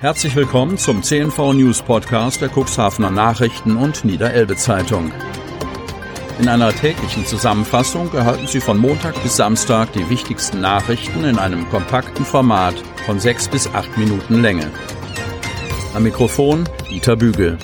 [0.00, 5.12] Herzlich willkommen zum CNV News Podcast der Cuxhavener Nachrichten und Niederelbe Zeitung.
[6.38, 11.68] In einer täglichen Zusammenfassung erhalten Sie von Montag bis Samstag die wichtigsten Nachrichten in einem
[11.68, 14.70] kompakten Format von sechs bis acht Minuten Länge.
[15.92, 17.58] Am Mikrofon Dieter Bügel.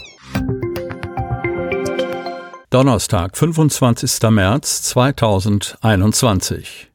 [2.68, 4.28] Donnerstag, 25.
[4.28, 6.90] März 2021.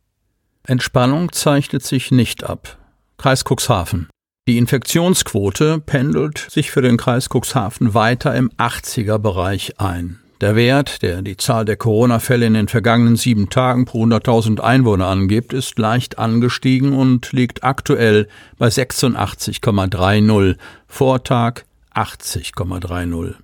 [0.67, 2.77] Entspannung zeichnet sich nicht ab.
[3.17, 4.07] Kreis Cuxhaven.
[4.51, 10.19] Die Infektionsquote pendelt sich für den Kreis Cuxhaven weiter im 80er Bereich ein.
[10.41, 15.07] Der Wert, der die Zahl der Corona-Fälle in den vergangenen sieben Tagen pro 100.000 Einwohner
[15.07, 21.61] angibt, ist leicht angestiegen und liegt aktuell bei 86,30, Vortag
[21.95, 23.35] 80,30.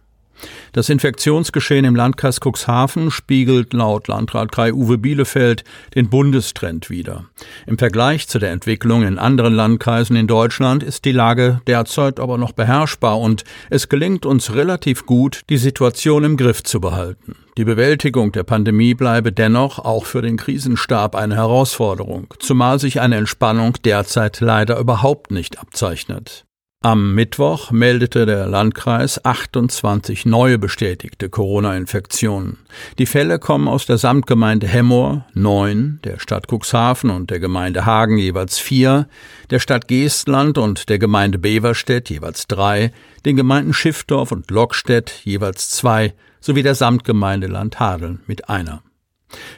[0.74, 5.64] Das Infektionsgeschehen im Landkreis Cuxhaven spiegelt laut Landrat Kai Uwe Bielefeld
[5.96, 7.26] den Bundestrend wider.
[7.66, 12.38] Im Vergleich zu der Entwicklung in anderen Landkreisen in Deutschland ist die Lage derzeit aber
[12.38, 17.36] noch beherrschbar und es gelingt uns relativ gut, die Situation im Griff zu behalten.
[17.58, 23.16] Die Bewältigung der Pandemie bleibe dennoch auch für den Krisenstab eine Herausforderung, zumal sich eine
[23.16, 26.47] Entspannung derzeit leider überhaupt nicht abzeichnet.
[26.84, 32.60] Am Mittwoch meldete der Landkreis 28 neue bestätigte Corona-Infektionen.
[33.00, 38.20] Die Fälle kommen aus der Samtgemeinde Hemmoor, neun, der Stadt Cuxhaven und der Gemeinde Hagen
[38.20, 39.08] jeweils vier,
[39.50, 42.94] der Stadt Geestland und der Gemeinde Beverstedt jeweils drei,
[43.26, 48.84] den Gemeinden Schiffdorf und Lockstedt jeweils zwei sowie der Samtgemeinde Landhadeln mit einer.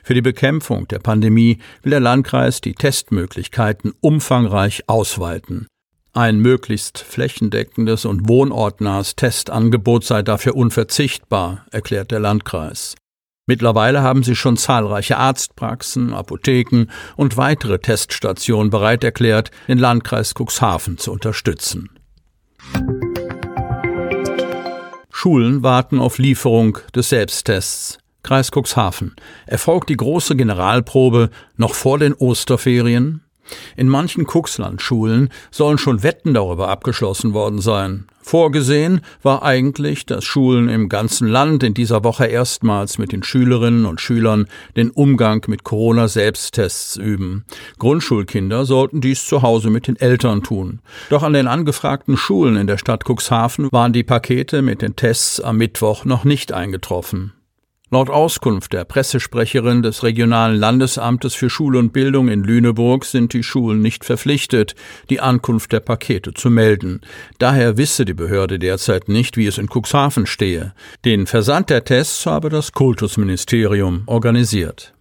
[0.03, 5.67] Für die Bekämpfung der Pandemie will der Landkreis die Testmöglichkeiten umfangreich ausweiten.
[6.13, 12.95] Ein möglichst flächendeckendes und wohnortnahes Testangebot sei dafür unverzichtbar, erklärt der Landkreis.
[13.45, 20.97] Mittlerweile haben sie schon zahlreiche Arztpraxen, Apotheken und weitere Teststationen bereit erklärt, den Landkreis Cuxhaven
[20.97, 21.89] zu unterstützen.
[25.11, 27.97] Schulen warten auf Lieferung des Selbsttests.
[28.23, 29.15] Kreis Cuxhaven.
[29.47, 33.23] Erfolgt die große Generalprobe noch vor den Osterferien?
[33.75, 38.05] In manchen Kuxland-Schulen sollen schon Wetten darüber abgeschlossen worden sein.
[38.21, 43.87] Vorgesehen war eigentlich, dass Schulen im ganzen Land in dieser Woche erstmals mit den Schülerinnen
[43.87, 44.45] und Schülern
[44.75, 47.43] den Umgang mit Corona-Selbsttests üben.
[47.79, 50.79] Grundschulkinder sollten dies zu Hause mit den Eltern tun.
[51.09, 55.41] Doch an den angefragten Schulen in der Stadt Cuxhaven waren die Pakete mit den Tests
[55.41, 57.33] am Mittwoch noch nicht eingetroffen.
[57.91, 63.41] Laut Auskunft der Pressesprecherin des Regionalen Landesamtes für Schule und Bildung in Lüneburg sind die
[63.41, 64.75] Schulen nicht verpflichtet,
[65.09, 67.01] die Ankunft der Pakete zu melden.
[67.39, 70.73] Daher wisse die Behörde derzeit nicht, wie es in Cuxhaven stehe.
[71.03, 74.93] Den Versand der Tests habe das Kultusministerium organisiert.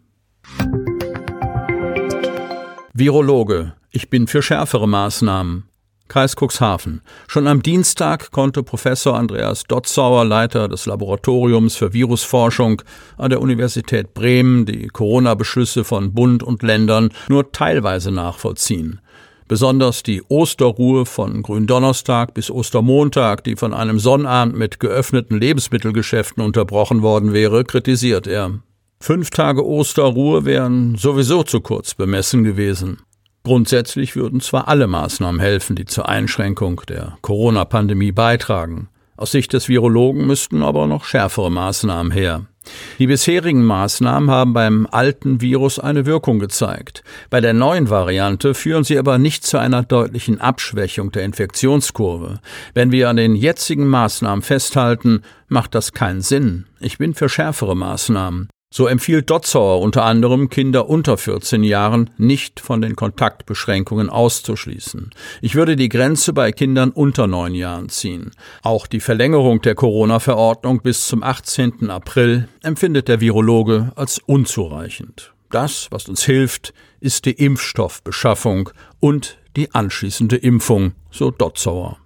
[2.95, 3.75] Virologe.
[3.91, 5.65] Ich bin für schärfere Maßnahmen.
[6.09, 7.03] Kreis Cuxhaven.
[7.27, 12.83] Schon am Dienstag konnte Professor Andreas Dotzauer, Leiter des Laboratoriums für Virusforschung
[13.17, 19.01] an der Universität Bremen, die Corona-Beschlüsse von Bund und Ländern nur teilweise nachvollziehen.
[19.49, 27.01] Besonders die Osterruhe von Gründonnerstag bis Ostermontag, die von einem Sonnabend mit geöffneten Lebensmittelgeschäften unterbrochen
[27.01, 28.61] worden wäre, kritisiert er.
[29.01, 32.99] Fünf Tage Osterruhe wären sowieso zu kurz bemessen gewesen.
[33.49, 38.91] Grundsätzlich würden zwar alle Maßnahmen helfen, die zur Einschränkung der Corona-Pandemie beitragen.
[39.17, 42.45] Aus Sicht des Virologen müssten aber noch schärfere Maßnahmen her.
[42.99, 47.03] Die bisherigen Maßnahmen haben beim alten Virus eine Wirkung gezeigt.
[47.31, 52.41] Bei der neuen Variante führen sie aber nicht zu einer deutlichen Abschwächung der Infektionskurve.
[52.75, 56.67] Wenn wir an den jetzigen Maßnahmen festhalten, macht das keinen Sinn.
[56.81, 58.51] Ich bin für schärfere Maßnahmen.
[58.71, 65.11] So empfiehlt Dotzauer unter anderem, Kinder unter 14 Jahren nicht von den Kontaktbeschränkungen auszuschließen.
[65.41, 68.33] Ich würde die Grenze bei Kindern unter neun Jahren ziehen.
[68.63, 71.89] Auch die Verlängerung der Corona-Verordnung bis zum 18.
[71.89, 75.33] April empfindet der Virologe als unzureichend.
[75.51, 78.69] Das, was uns hilft, ist die Impfstoffbeschaffung
[79.01, 81.97] und die anschließende Impfung, so Dotzauer.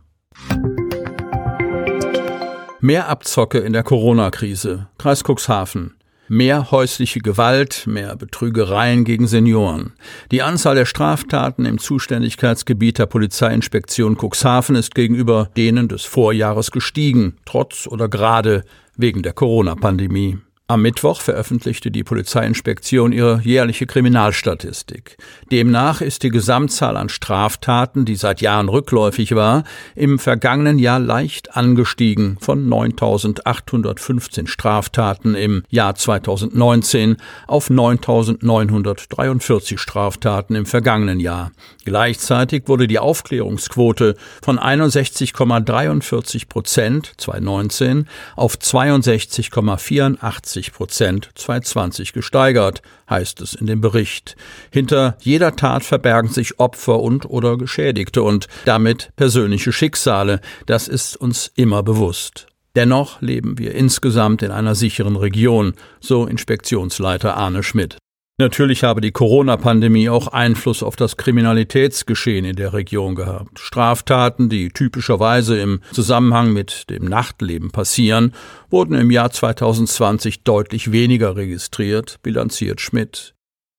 [2.81, 4.89] Mehr Abzocke in der Corona-Krise.
[4.99, 5.97] Kreis Cuxhaven.
[6.35, 9.93] Mehr häusliche Gewalt, mehr Betrügereien gegen Senioren.
[10.31, 17.37] Die Anzahl der Straftaten im Zuständigkeitsgebiet der Polizeiinspektion Cuxhaven ist gegenüber denen des Vorjahres gestiegen,
[17.45, 18.65] trotz oder gerade
[18.97, 20.39] wegen der Corona-Pandemie.
[20.73, 25.19] Am Mittwoch veröffentlichte die Polizeiinspektion ihre jährliche Kriminalstatistik.
[25.51, 29.65] Demnach ist die Gesamtzahl an Straftaten, die seit Jahren rückläufig war,
[29.95, 40.65] im vergangenen Jahr leicht angestiegen von 9.815 Straftaten im Jahr 2019 auf 9.943 Straftaten im
[40.65, 41.53] vergangenen Jahr.
[41.85, 53.41] Gleichzeitig wurde die Aufklärungsquote von 61,43 Prozent 2019 auf 62,84 60 Prozent 2020 gesteigert, heißt
[53.41, 54.37] es in dem Bericht.
[54.71, 60.41] Hinter jeder Tat verbergen sich Opfer und oder Geschädigte und damit persönliche Schicksale.
[60.67, 62.47] Das ist uns immer bewusst.
[62.77, 67.99] Dennoch leben wir insgesamt in einer sicheren Region, so Inspektionsleiter Arne Schmidt.
[68.39, 73.59] Natürlich habe die Corona-Pandemie auch Einfluss auf das Kriminalitätsgeschehen in der Region gehabt.
[73.59, 78.33] Straftaten, die typischerweise im Zusammenhang mit dem Nachtleben passieren,
[78.71, 83.35] wurden im Jahr 2020 deutlich weniger registriert, bilanziert Schmidt.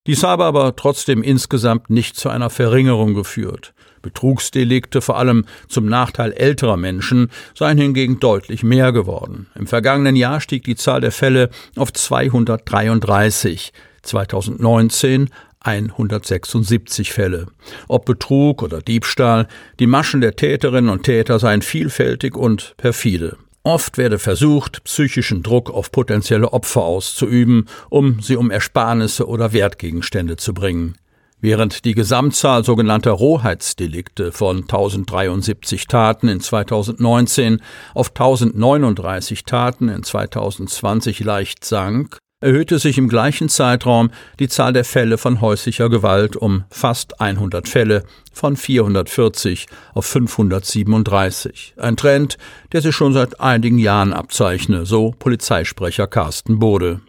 [0.05, 3.73] Dies habe aber trotzdem insgesamt nicht zu einer Verringerung geführt.
[4.01, 9.47] Betrugsdelikte, vor allem zum Nachteil älterer Menschen, seien hingegen deutlich mehr geworden.
[9.55, 13.71] Im vergangenen Jahr stieg die Zahl der Fälle auf 233.
[14.03, 15.29] 2019
[15.63, 17.47] 176 Fälle.
[17.87, 19.47] Ob Betrug oder Diebstahl,
[19.79, 23.37] die Maschen der Täterinnen und Täter seien vielfältig und perfide.
[23.63, 30.35] Oft werde versucht, psychischen Druck auf potenzielle Opfer auszuüben, um sie um Ersparnisse oder Wertgegenstände
[30.35, 30.95] zu bringen.
[31.39, 37.61] Während die Gesamtzahl sogenannter Rohheitsdelikte von 1073 Taten in 2019
[37.93, 44.83] auf 1039 Taten in 2020 leicht sank, erhöhte sich im gleichen Zeitraum die Zahl der
[44.83, 48.03] Fälle von häuslicher Gewalt um fast 100 Fälle
[48.33, 51.75] von 440 auf 537.
[51.77, 52.37] Ein Trend,
[52.73, 56.99] der sich schon seit einigen Jahren abzeichne, so Polizeisprecher Carsten Bode.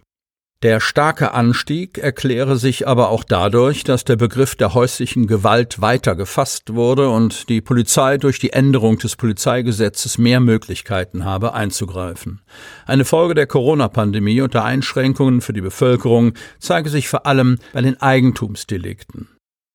[0.64, 6.16] Der starke Anstieg erkläre sich aber auch dadurch, dass der Begriff der häuslichen Gewalt weiter
[6.16, 12.40] gefasst wurde und die Polizei durch die Änderung des Polizeigesetzes mehr Möglichkeiten habe einzugreifen.
[12.86, 17.82] Eine Folge der Corona-Pandemie und der Einschränkungen für die Bevölkerung zeige sich vor allem bei
[17.82, 19.28] den Eigentumsdelikten.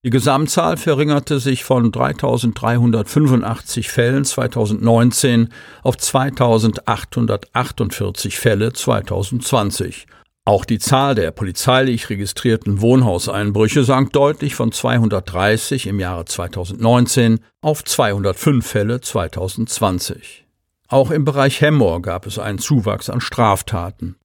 [0.04, 5.50] Die Gesamtzahl verringerte sich von 3.385 Fällen 2019
[5.84, 10.08] auf 2.848 Fälle 2020
[10.50, 17.84] auch die Zahl der polizeilich registrierten Wohnhauseinbrüche sank deutlich von 230 im Jahre 2019 auf
[17.84, 20.48] 205 Fälle 2020.
[20.88, 24.16] Auch im Bereich Hemmoor gab es einen Zuwachs an Straftaten.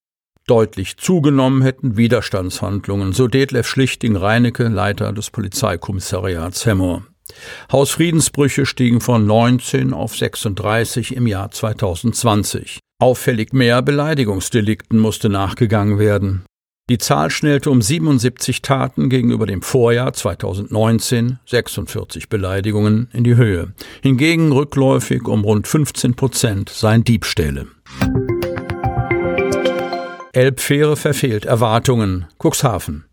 [0.46, 7.02] Deutlich zugenommen hätten Widerstandshandlungen, so Detlef Schlichting-Reinecke, Leiter des Polizeikommissariats Hemmoor.
[7.70, 12.80] Hausfriedensbrüche stiegen von 19 auf 36 im Jahr 2020.
[13.00, 16.44] Auffällig mehr Beleidigungsdelikten musste nachgegangen werden.
[16.90, 23.72] Die Zahl schnellte um 77 Taten gegenüber dem Vorjahr 2019 46 Beleidigungen in die Höhe.
[24.02, 27.66] Hingegen rückläufig um rund 15 Prozent seien Diebstähle.
[30.32, 32.26] Elbfähre verfehlt Erwartungen.
[32.38, 33.04] Cuxhaven.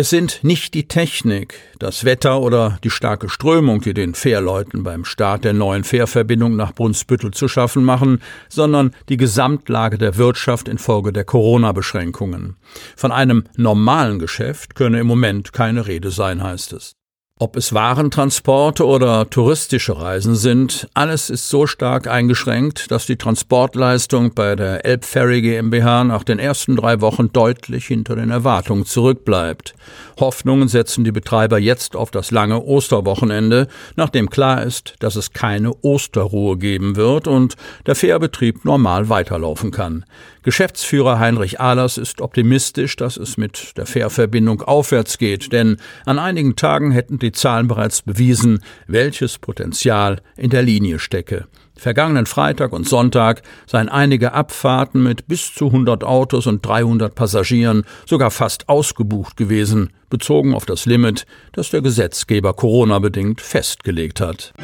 [0.00, 5.04] Es sind nicht die Technik, das Wetter oder die starke Strömung, die den Fährleuten beim
[5.04, 11.12] Start der neuen Fährverbindung nach Brunsbüttel zu schaffen machen, sondern die Gesamtlage der Wirtschaft infolge
[11.12, 12.54] der Corona-Beschränkungen.
[12.94, 16.97] Von einem normalen Geschäft könne im Moment keine Rede sein, heißt es.
[17.40, 24.34] Ob es Warentransporte oder touristische Reisen sind, alles ist so stark eingeschränkt, dass die Transportleistung
[24.34, 29.76] bei der Elbferry GmbH nach den ersten drei Wochen deutlich hinter den Erwartungen zurückbleibt.
[30.18, 35.74] Hoffnungen setzen die Betreiber jetzt auf das lange Osterwochenende, nachdem klar ist, dass es keine
[35.82, 37.54] Osterruhe geben wird und
[37.86, 40.04] der Fährbetrieb normal weiterlaufen kann.
[40.48, 45.76] Geschäftsführer Heinrich Ahlers ist optimistisch, dass es mit der Fährverbindung aufwärts geht, denn
[46.06, 51.48] an einigen Tagen hätten die Zahlen bereits bewiesen, welches Potenzial in der Linie stecke.
[51.76, 57.84] Vergangenen Freitag und Sonntag seien einige Abfahrten mit bis zu 100 Autos und 300 Passagieren
[58.06, 64.54] sogar fast ausgebucht gewesen, bezogen auf das Limit, das der Gesetzgeber Corona-bedingt festgelegt hat.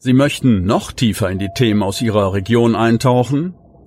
[0.00, 3.54] Sie möchten noch tiefer in die Themen aus Ihrer Region eintauchen?